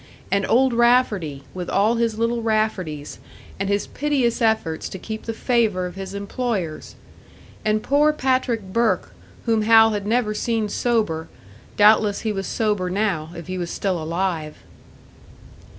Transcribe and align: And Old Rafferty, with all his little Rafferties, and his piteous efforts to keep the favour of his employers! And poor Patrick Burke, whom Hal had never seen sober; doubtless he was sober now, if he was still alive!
And 0.31 0.47
Old 0.49 0.73
Rafferty, 0.73 1.43
with 1.53 1.69
all 1.69 1.93
his 1.97 2.17
little 2.17 2.41
Rafferties, 2.41 3.19
and 3.59 3.69
his 3.69 3.85
piteous 3.85 4.41
efforts 4.41 4.89
to 4.89 4.97
keep 4.97 5.25
the 5.25 5.31
favour 5.31 5.85
of 5.85 5.93
his 5.93 6.15
employers! 6.15 6.95
And 7.63 7.83
poor 7.83 8.11
Patrick 8.11 8.63
Burke, 8.73 9.13
whom 9.45 9.61
Hal 9.61 9.91
had 9.91 10.07
never 10.07 10.33
seen 10.33 10.69
sober; 10.69 11.27
doubtless 11.77 12.21
he 12.21 12.31
was 12.31 12.47
sober 12.47 12.89
now, 12.89 13.29
if 13.35 13.45
he 13.45 13.59
was 13.59 13.69
still 13.69 14.01
alive! 14.01 14.55